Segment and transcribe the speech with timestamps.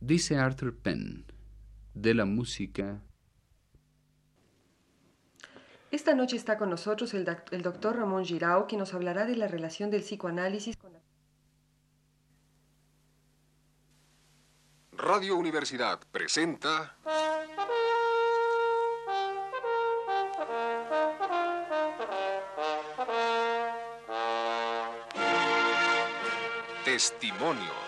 [0.00, 1.24] Dice Arthur Penn,
[1.94, 3.02] de la música.
[5.90, 9.90] Esta noche está con nosotros el, doctor Ramón Girao, que nos hablará de la relación
[9.90, 11.00] del psicoanálisis con la...
[14.92, 16.96] Radio Universidad presenta...
[26.84, 27.87] Testimonios.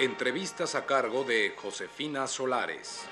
[0.00, 3.02] Entrevistas a cargo de Josefina Solares.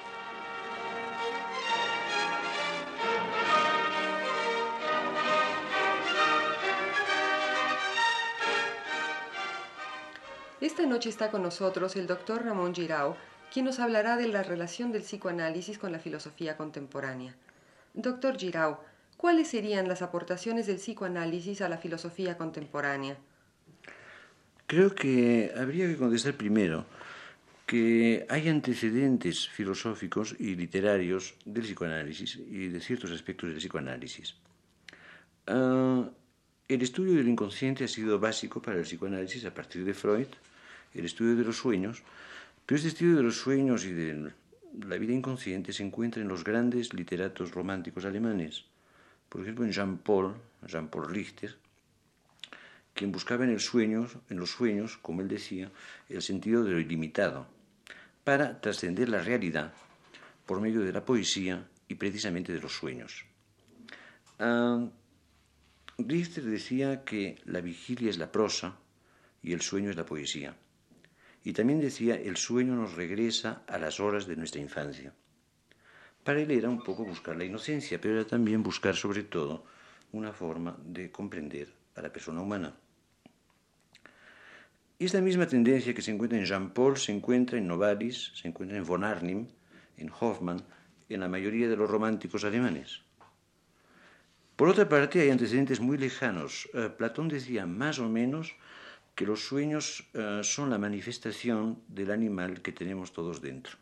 [10.63, 13.19] Esta noche está con nosotros el doctor Ramón Girao,
[13.53, 17.37] quien nos hablará de la relación del psicoanálisis con la filosofía contemporánea.
[17.93, 18.79] Doctor Girau,
[19.19, 23.19] ¿cuáles serían las aportaciones del psicoanálisis a la filosofía contemporánea?
[24.69, 26.85] Creo que habría que contestar primero
[27.65, 34.37] que hay antecedentes filosóficos y literarios del psicoanálisis y de ciertos aspectos del psicoanálisis.
[35.47, 36.05] Ah,
[36.69, 40.29] el estudio del inconsciente ha sido básico para el psicoanálisis a partir de Freud,
[40.93, 42.03] el estudio de los sueños,
[42.67, 44.33] pero este estudio de los sueños y de
[44.87, 48.67] la vida inconsciente se encuentra en los grandes literatos románticos alemanes.
[49.31, 50.35] Por ejemplo, en Jean-Paul,
[50.67, 51.57] Jean-Paul Richter,
[52.99, 55.71] quien buscaba en, el sueño, en los sueños, como él decía,
[56.09, 57.47] el sentido de lo ilimitado,
[58.25, 59.73] para trascender la realidad
[60.47, 63.25] por medio de la poesía y precisamente de los sueños.
[64.41, 64.85] Ah,
[65.97, 68.77] Richter decía que la vigilia es la prosa
[69.45, 70.57] y el sueño es la poesía.
[71.45, 75.15] Y también decía, el sueño nos regresa a las horas de nuestra infancia.
[76.25, 79.65] Para él era un poco buscar la inocencia, pero era también buscar sobre todo
[80.11, 82.75] una forma de comprender a la persona humana.
[85.01, 88.85] Esta misma tendencia que se encuentra en Jean-Paul se encuentra en Novalis, se encuentra en
[88.85, 89.47] von Arnim,
[89.97, 90.61] en Hoffmann,
[91.09, 93.03] en la mayoría de los románticos alemanes.
[94.57, 96.69] Por otra parte, hay antecedentes muy lejanos.
[96.75, 98.57] Eh, Platón decía más o menos
[99.15, 103.79] que los sueños eh, son la manifestación del animal que tenemos todos dentro.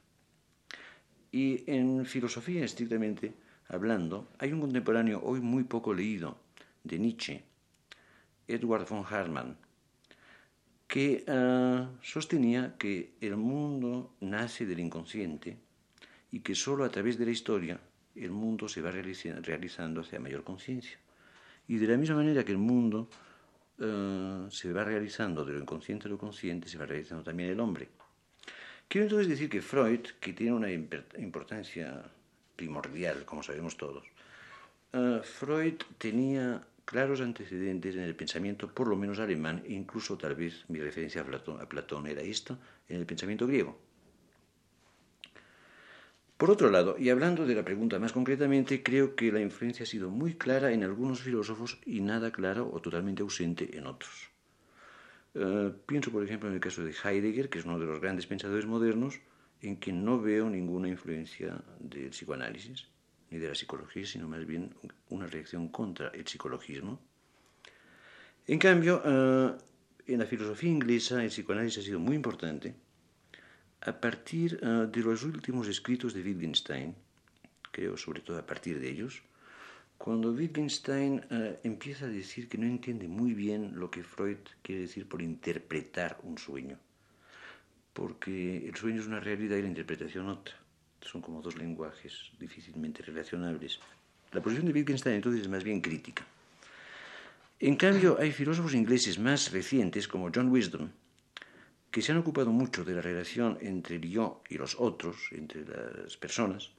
[1.33, 3.33] Y en filosofía estrictamente
[3.69, 6.39] hablando, hay un contemporáneo hoy muy poco leído
[6.85, 7.43] de Nietzsche,
[8.47, 9.57] Edward von Hartmann,
[10.87, 15.57] que eh, sostenía que el mundo nace del inconsciente
[16.31, 17.81] y que sólo a través de la historia
[18.15, 20.99] el mundo se va realizando hacia mayor conciencia.
[21.69, 23.09] Y de la misma manera que el mundo
[23.79, 27.61] eh, se va realizando de lo inconsciente a lo consciente, se va realizando también el
[27.61, 27.89] hombre.
[28.89, 32.05] Quiero entonces decir que Freud, que tiene una importancia
[32.55, 34.05] primordial, como sabemos todos,
[34.93, 40.65] eh, Freud tenía claros antecedentes en el pensamiento, por lo menos alemán, incluso tal vez
[40.69, 42.59] mi referencia a Platón, a Platón era esta,
[42.89, 43.77] en el pensamiento griego.
[46.39, 49.87] Por otro lado, y hablando de la pregunta más concretamente, creo que la influencia ha
[49.87, 54.31] sido muy clara en algunos filósofos y nada clara o totalmente ausente en otros.
[55.35, 58.27] Eh, pienso, por ejemplo, en el caso de Heidegger, que es uno de los grandes
[58.27, 59.19] pensadores modernos,
[59.61, 62.87] en quien no veo ninguna influencia del psicoanálisis
[63.31, 64.75] ni de la psicología, sino más bien
[65.11, 67.01] una reacción contra el psicologismo.
[68.47, 69.57] En cambio, eh,
[70.07, 72.75] en la filosofía inglesa el psicoanálisis ha sido muy importante
[73.83, 76.95] a partir uh, de los últimos escritos de Wittgenstein,
[77.71, 79.23] creo sobre todo a partir de ellos,
[79.99, 84.83] cuando Wittgenstein uh, empieza a decir que no entiende muy bien lo que Freud quiere
[84.83, 86.79] decir por interpretar un sueño,
[87.93, 90.55] porque el sueño es una realidad y la interpretación otra.
[91.01, 93.81] Son como dos lenguajes difícilmente relacionables.
[94.33, 96.25] La posición de Wittgenstein entonces es más bien crítica.
[97.59, 100.91] En cambio, hay filósofos ingleses más recientes como John Wisdom,
[101.91, 105.65] que se han ocupado mucho de la relación entre el yo y los otros, entre
[105.65, 106.71] las personas,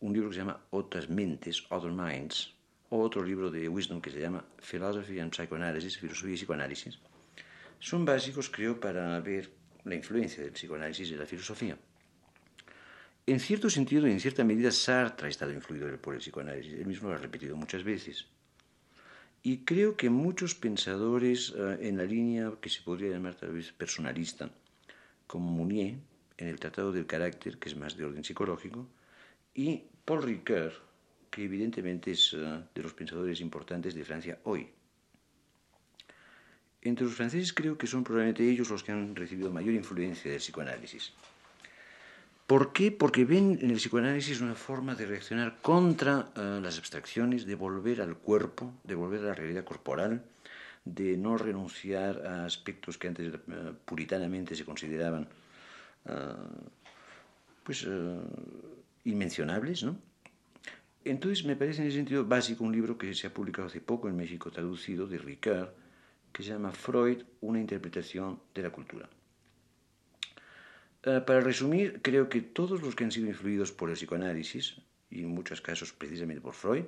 [0.00, 2.54] un libro que se llama Otras mentes, Other Minds,
[2.88, 6.98] o otro libro de Wisdom que se llama Philosophy and Psychoanalysis, Filosofía y Psicoanálisis,
[7.78, 9.50] son básicos, creo, para ver
[9.84, 11.76] la influencia del psicoanálisis de la filosofía.
[13.24, 16.86] En cierto sentido y en cierta medida, Sartre ha estado influido por el psicoanálisis, él
[16.86, 18.26] mismo lo ha repetido muchas veces.
[19.44, 23.70] Y creo que muchos pensadores eh, en la línea que se podría llamar tal vez
[23.72, 24.50] personalista,
[25.28, 25.94] como Mounier,
[26.36, 28.88] en el Tratado del Carácter, que es más de orden psicológico,
[29.54, 30.72] y Paul Ricoeur,
[31.30, 34.68] que evidentemente es eh, de los pensadores importantes de Francia hoy.
[36.80, 40.40] Entre los franceses creo que son probablemente ellos los que han recibido mayor influencia del
[40.40, 41.12] psicoanálisis.
[42.46, 42.90] ¿Por qué?
[42.90, 48.02] Porque ven en el psicoanálisis una forma de reaccionar contra eh, las abstracciones, de volver
[48.02, 50.24] al cuerpo, de volver a la realidad corporal,
[50.84, 53.38] de no renunciar a aspectos que antes eh,
[53.84, 55.28] puritanamente se consideraban
[56.06, 56.34] eh,
[57.62, 57.86] pues,
[59.04, 59.96] inmencionables, ¿no?
[61.04, 64.08] Entonces me parece en ese sentido básico un libro que se ha publicado hace poco
[64.08, 65.70] en México, traducido, de Ricard,
[66.32, 69.08] que se llama Freud, una interpretación de la cultura.
[71.04, 74.76] Eh, para resumir, creo que todos los que han sido influidos por el psicoanálisis,
[75.10, 76.86] y en muchos casos precisamente por Freud,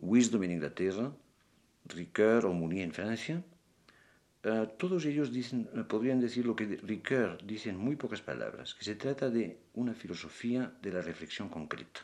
[0.00, 1.12] Wisdom en Inglaterra,
[1.86, 3.42] Ricard o Mounier en Francia,
[4.44, 8.74] eh, todos ellos dicen, eh, podrían decir lo que Ricard dice en muy pocas palabras,
[8.74, 12.00] que se trata de una filosofía de la reflexión concreta.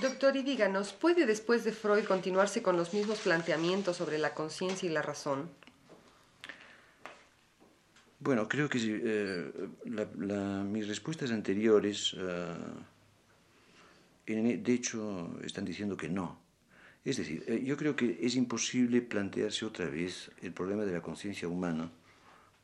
[0.00, 4.88] Doctor, y díganos, ¿puede después de Freud continuarse con los mismos planteamientos sobre la conciencia
[4.88, 5.50] y la razón?
[8.26, 9.52] Bueno, creo que eh,
[10.64, 12.56] mis respuestas anteriores, eh,
[14.26, 16.40] de hecho, están diciendo que no.
[17.04, 21.02] Es decir, eh, yo creo que es imposible plantearse otra vez el problema de la
[21.02, 21.92] conciencia humana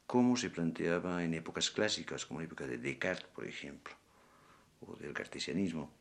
[0.05, 3.95] como se planteaba en épocas clásicas, como la época de Descartes, por ejemplo,
[4.81, 5.93] o del cartesianismo.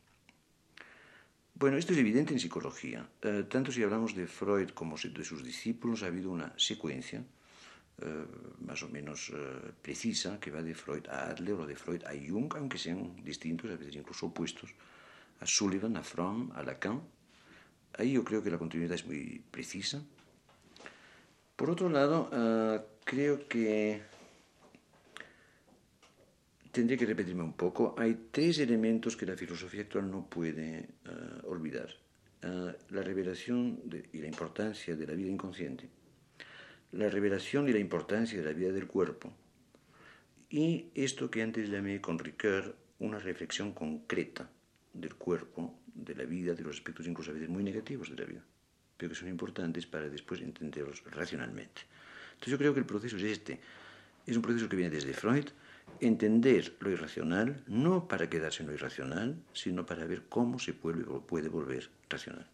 [1.54, 3.08] Bueno, esto es evidente en psicología.
[3.48, 7.22] tanto si hablamos de Freud como de sus discípulos, ha habido una secuencia
[8.04, 8.26] eh,
[8.66, 12.12] más o menos eh, precisa que va de Freud a Adler o de Freud a
[12.12, 14.70] Jung, aunque sean distintos, a veces incluso opuestos,
[15.40, 17.02] a Sullivan, a Fromm, a Lacan.
[17.98, 20.02] Ahí yo creo que la continuidad es muy precisa.
[21.56, 24.02] Por otro lado, eh, creo que
[26.72, 27.94] tendría que repetirme un poco.
[27.98, 30.88] Hay tres elementos que la filosofía actual no puede
[31.44, 31.88] olvidar.
[32.42, 33.80] la revelación
[34.12, 35.88] y la importancia de la vida inconsciente
[36.92, 39.32] la revelación y la importancia de la vida del cuerpo,
[40.50, 44.50] y esto que antes llamé con Ricard una reflexión concreta
[44.92, 48.26] del cuerpo, de la vida, de los aspectos incluso a veces muy negativos de la
[48.26, 48.44] vida,
[48.96, 51.82] pero que son importantes para después entenderlos racionalmente.
[52.34, 53.60] Entonces yo creo que el proceso es este,
[54.26, 55.46] es un proceso que viene desde Freud,
[56.00, 61.04] entender lo irracional, no para quedarse en lo irracional, sino para ver cómo se puede,
[61.04, 62.46] puede volver racional.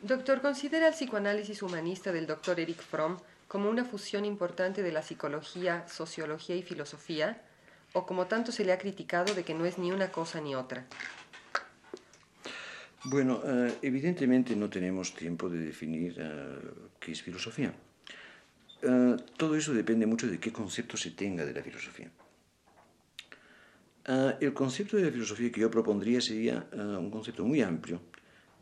[0.00, 3.16] Doctor, ¿considera el psicoanálisis humanista del doctor Eric Fromm
[3.48, 7.42] como una fusión importante de la psicología, sociología y filosofía?
[7.94, 10.54] ¿O como tanto se le ha criticado de que no es ni una cosa ni
[10.54, 10.86] otra?
[13.04, 16.58] Bueno, eh, evidentemente no tenemos tiempo de definir eh,
[17.00, 17.72] qué es filosofía.
[18.82, 22.08] Eh, todo eso depende mucho de qué concepto se tenga de la filosofía.
[24.40, 28.00] el concepto de la filosofía que yo propondría sería un concepto muy amplio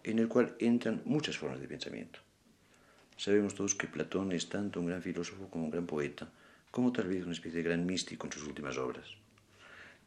[0.07, 2.21] en el cual entran muchas formas de pensamiento.
[3.17, 6.31] Sabemos todos que Platón es tanto un gran filósofo como un gran poeta,
[6.71, 9.07] como tal vez una especie de gran místico en sus últimas obras.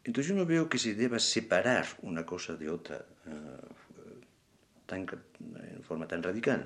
[0.05, 6.07] Entonces yo no veo que se deba separar una cosa de otra uh, en forma
[6.07, 6.65] tan radical.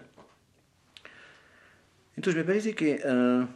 [2.16, 3.48] Entonces me parece que uh,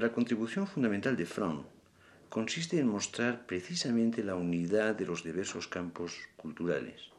[0.00, 1.62] la contribución fundamental de Fromm
[2.28, 7.10] consiste en mostrar precisamente la unidad de los diversos campos culturales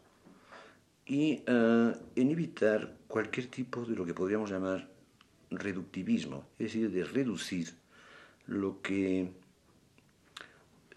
[1.06, 4.88] y eh, en evitar cualquier tipo de lo que podríamos llamar
[5.50, 7.74] reductivismo, es decir, de reducir
[8.48, 9.31] lo que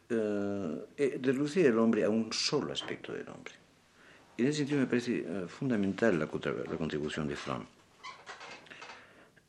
[0.08, 3.54] eh, eh, reducir el hombre a un solo aspecto del hombre.
[4.36, 7.64] En ese sentido me parece fundamental la, la contribución de Fromm.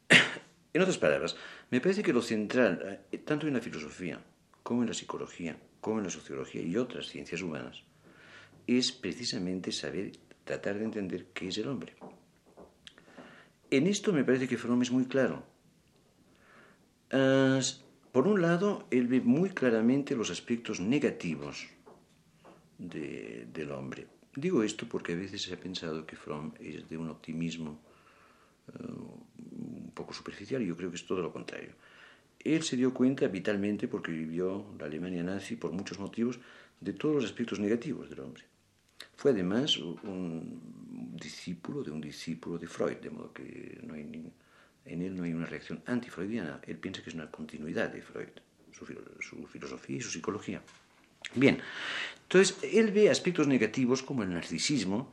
[0.74, 1.35] en otras palabras,
[1.71, 4.19] me parece que lo central, tanto en la filosofía
[4.62, 7.83] como en la psicología, como en la sociología y otras ciencias humanas,
[8.67, 10.12] es precisamente saber
[10.45, 11.93] tratar de entender qué es el hombre.
[13.69, 15.43] En esto me parece que Fromm es muy claro.
[18.11, 21.67] por un lado, él ve muy claramente los aspectos negativos
[22.77, 24.07] del hombre.
[24.35, 27.79] Digo esto porque a veces se ha pensado que Fromm es de un optimismo
[28.67, 31.73] eh, un poco superficial y yo creo que es todo lo contrario.
[32.39, 36.39] Él se dio cuenta vitalmente, porque vivió la Alemania nazi por muchos motivos,
[36.79, 38.43] de todos los aspectos negativos del hombre.
[39.15, 44.31] Fue además un discípulo de un discípulo de Freud, de modo que no hay
[44.86, 46.60] en él no hay una reacción antifreudiana.
[46.65, 48.29] Él piensa que es una continuidad de Freud,
[48.72, 48.86] su,
[49.48, 50.62] filosofía y su psicología.
[51.34, 51.60] Bien,
[52.24, 55.12] entonces él ve aspectos negativos como el narcisismo,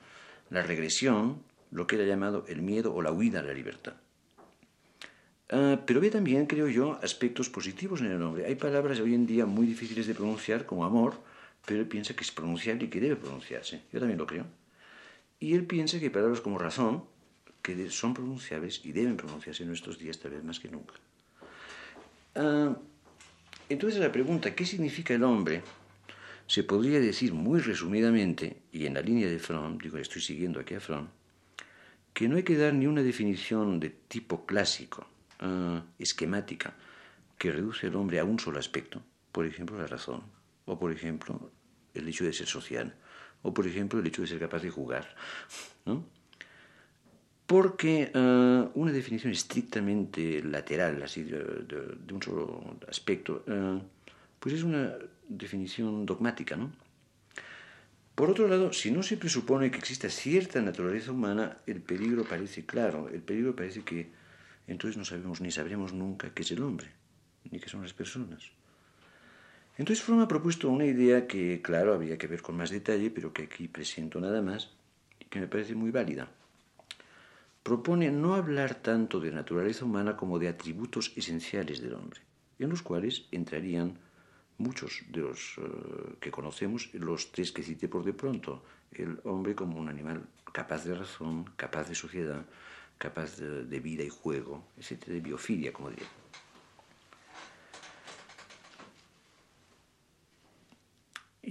[0.50, 3.94] la regresión, lo que él ha llamado el miedo o la huida a la libertad.
[5.48, 8.46] Ah, pero ve también, creo yo, aspectos positivos en el hombre.
[8.46, 11.14] Hay palabras hoy en día muy difíciles de pronunciar, como amor,
[11.66, 13.82] pero él piensa que es pronunciable y que debe pronunciarse.
[13.92, 14.46] Yo también lo creo.
[15.40, 17.04] Y él piensa que palabras como razón,
[17.62, 20.94] que son pronunciables y deben pronunciarse en nuestros días tal vez más que nunca.
[22.34, 22.76] Ah,
[23.68, 25.62] Entonces la pregunta, ¿qué significa el hombre?
[26.46, 30.74] Se podría decir muy resumidamente, y en la línea de Fromm, digo, estoy siguiendo aquí
[30.74, 31.08] a Fromm,
[32.12, 35.06] que no hay que dar ni una definición de tipo clásico,
[35.40, 36.74] uh, esquemática,
[37.38, 39.00] que reduce al hombre a un solo aspecto,
[39.30, 40.22] por ejemplo la razón,
[40.64, 41.50] o por ejemplo
[41.94, 42.94] el hecho de ser social,
[43.42, 45.14] o por ejemplo el hecho de ser capaz de jugar,
[45.84, 46.06] ¿no?
[47.46, 53.82] Porque uh, una definición estrictamente lateral, así de, de, de un solo aspecto, uh,
[54.38, 54.94] pues es una
[55.28, 56.72] definición dogmática, ¿no?
[58.14, 62.66] Por otro lado, si no se presupone que exista cierta naturaleza humana, el peligro parece
[62.66, 63.08] claro.
[63.08, 64.10] El peligro parece que
[64.66, 66.88] entonces no sabemos ni sabremos nunca qué es el hombre,
[67.50, 68.50] ni qué son las personas.
[69.78, 73.32] Entonces Fromm ha propuesto una idea que, claro, había que ver con más detalle, pero
[73.32, 74.70] que aquí presento nada más,
[75.18, 76.28] y que me parece muy válida.
[77.62, 82.20] Propone no hablar tanto de naturaleza humana como de atributos esenciales del hombre,
[82.58, 83.98] en los cuales entrarían
[84.58, 88.62] muchos de los uh, que conocemos, los tres que cité por de pronto,
[88.92, 92.44] el hombre como un animal capaz de razón, capaz de sociedad,
[92.98, 96.06] capaz de, vida y juego, etc., de biofilia, como diría.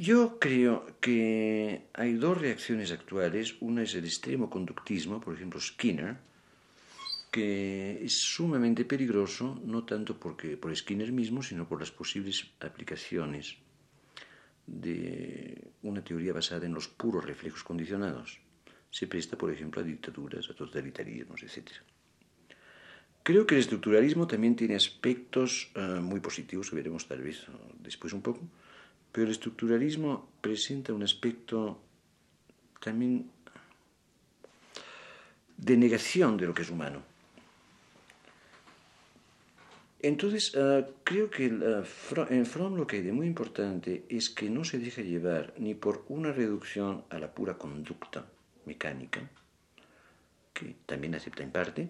[0.01, 3.57] Yo creo que hay dos reacciones actuales.
[3.59, 6.17] Una es el extremo conductismo, por ejemplo Skinner,
[7.29, 13.57] que es sumamente peligroso, no tanto porque, por Skinner mismo, sino por las posibles aplicaciones
[14.65, 18.39] de una teoría basada en los puros reflejos condicionados.
[18.89, 21.73] Se presta, por ejemplo, a dictaduras, a totalitarismos, etc.
[23.21, 27.45] Creo que el estructuralismo también tiene aspectos uh, muy positivos, que veremos tal vez
[27.83, 28.41] después un poco,
[29.11, 31.79] pero el estructuralismo presenta un aspecto
[32.79, 33.29] también
[35.57, 37.03] de negación de lo que es humano.
[40.03, 41.85] Entonces, uh, creo que uh,
[42.29, 45.75] en Fromm lo que hay de muy importante es que no se deja llevar ni
[45.75, 48.25] por una reducción a la pura conducta
[48.65, 49.21] mecánica,
[50.53, 51.89] que también acepta en parte,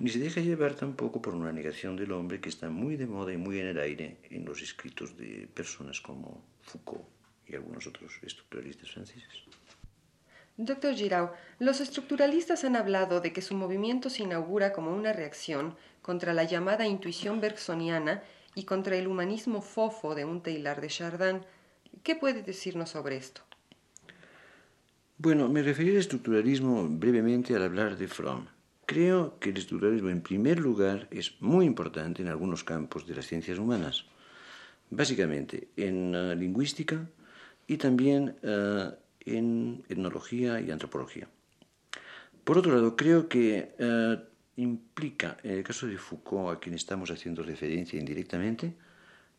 [0.00, 3.32] ni se deja llevar tampoco por una negación del hombre que está muy de moda
[3.32, 7.04] y muy en el aire en los escritos de personas como Foucault
[7.46, 9.44] y algunos otros estructuralistas franceses.
[10.56, 15.76] Doctor Giraud, los estructuralistas han hablado de que su movimiento se inaugura como una reacción
[16.02, 18.22] contra la llamada intuición bergsoniana
[18.54, 21.40] y contra el humanismo fofo de un Taylor de Chardin.
[22.02, 23.42] ¿Qué puede decirnos sobre esto?
[25.18, 28.46] Bueno, me referí al estructuralismo brevemente al hablar de Fromm.
[28.90, 33.24] Creo que el estructuralismo, en primer lugar, es muy importante en algunos campos de las
[33.24, 34.06] ciencias humanas,
[34.90, 37.08] básicamente en uh, lingüística
[37.68, 41.28] y también uh, en etnología y antropología.
[42.42, 47.12] Por otro lado, creo que uh, implica, en el caso de Foucault, a quien estamos
[47.12, 48.74] haciendo referencia indirectamente,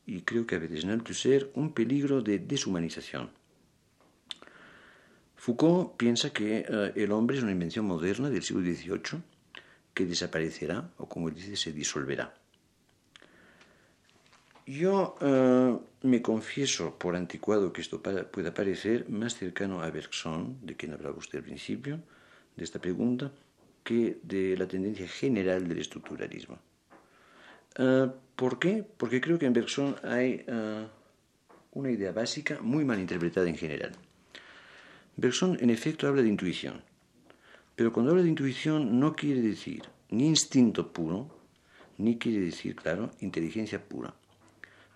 [0.06, 3.30] y creo que a veces en Althusser, un peligro de deshumanización.
[5.36, 6.64] Foucault piensa que
[6.96, 9.31] el hombre es una invención moderna del siglo XVIII
[9.94, 12.34] que desaparecerá, o como dice, se disolverá.
[14.66, 20.76] Yo uh, me confieso, por anticuado que esto pueda parecer, más cercano a Bergson, de
[20.76, 22.00] quien hablaba usted al principio,
[22.56, 23.32] de esta pregunta,
[23.84, 26.60] que de la tendencia general del estructuralismo.
[27.80, 28.86] Uh, ¿Por qué?
[28.98, 30.88] Porque creo que en Bergson hay uh,
[31.74, 33.92] una idea básica muy mal interpretada en general.
[35.18, 36.84] Bergson, en efecto, habla de intuición,
[37.82, 41.36] pero cuando habla de intuición no quiere decir ni instinto puro,
[41.98, 44.14] ni quiere decir, claro, inteligencia pura.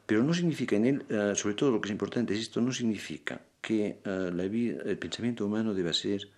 [0.05, 2.71] Pero no significa en él, uh, sobre todo lo que es importante es esto, no
[2.71, 3.97] significa que
[4.51, 6.29] vida, el pensamiento humano deba ser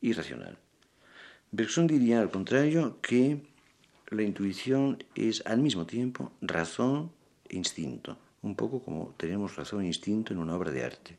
[0.00, 0.58] irracional.
[1.50, 3.42] Bergson diría, al contrario, que
[4.10, 7.10] la intuición es al mismo tiempo razón
[7.48, 11.18] e instinto, un poco como tenemos razón e instinto en una obra de arte.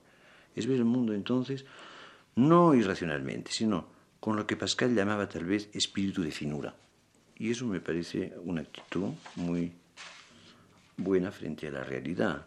[0.55, 1.65] Es ver el mundo entonces
[2.35, 6.73] no irracionalmente, sino con lo que Pascal llamaba tal vez espíritu de finura.
[7.35, 9.73] Y eso me parece una actitud muy
[10.95, 12.45] buena frente a la realidad.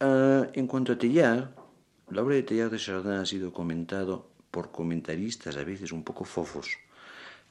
[0.00, 1.50] Uh, en cuanto a Teilhard,
[2.10, 6.24] la obra de Teilhard de Chardin ha sido comentado por comentaristas a veces un poco
[6.24, 6.68] fofos,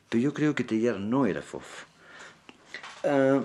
[0.08, 1.86] pero yo creo que Teilhard no era fofo.
[3.04, 3.44] Uh,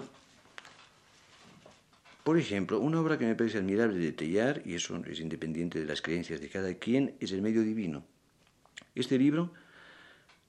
[2.28, 5.86] por ejemplo, una obra que me parece admirable de Teilhard, y eso es independiente de
[5.86, 8.04] las creencias de cada quien, es El medio divino.
[8.94, 9.54] Este libro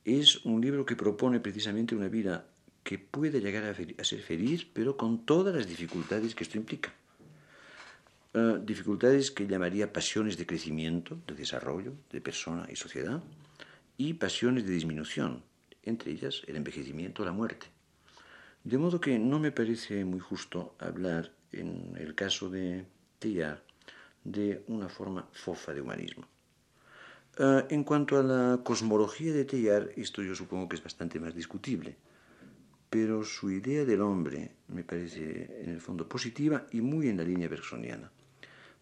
[0.04, 2.48] es un libro que propone precisamente una vida
[2.84, 6.94] que puede llegar a, ser feliz, pero con todas las dificultades que esto implica.
[8.34, 13.24] Uh, dificultades que llamaría pasiones de crecimiento, de desarrollo, de persona y sociedad,
[13.96, 15.44] y pasiones de disminución,
[15.84, 17.68] entre ellas el envejecimiento o la muerte.
[18.66, 22.86] De modo que no me parece muy justo hablar, en el caso de
[23.20, 23.62] Teilhard,
[24.24, 26.27] de una forma fofa de humanismo.
[27.38, 31.34] Uh, en cuanto a la cosmología de Teilhard, esto yo supongo que es bastante más
[31.34, 31.96] discutible,
[32.89, 37.24] pero su idea del hombre me parece en el fondo positiva y muy en la
[37.24, 38.12] línea bersoniana.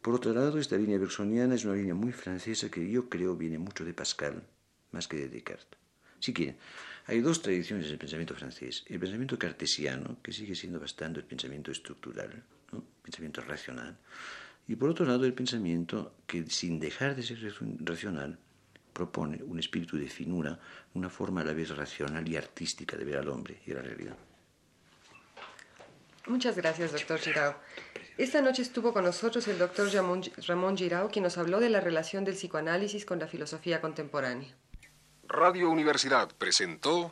[0.02, 3.60] Por otro lado, esta línea bersoniana es una línea muy francesa que yo creo viene
[3.60, 4.44] mucho de Pascal,
[4.92, 5.80] más que de Descartes.
[6.20, 6.58] Si quieren,
[7.06, 8.86] hay dos tradiciones del pensamiento francés.
[8.88, 12.84] El pensamiento cartesiano, que sigue siendo bastante el pensamiento estructural, ¿no?
[13.02, 13.98] pensamiento racional,
[14.68, 17.40] y por otro lado el pensamiento que, sin dejar de ser
[17.80, 18.38] racional,
[18.94, 20.60] propone un espíritu de finura,
[20.96, 23.82] una forma a la vez racional y artística de ver al hombre y a la
[23.82, 24.18] realidad.
[26.26, 27.56] Muchas gracias, doctor Girao.
[28.18, 29.88] Esta noche estuvo con nosotros el doctor
[30.48, 34.54] Ramón Girao, quien nos habló de la relación del psicoanálisis con la filosofía contemporánea.
[35.28, 37.12] Radio Universidad presentó...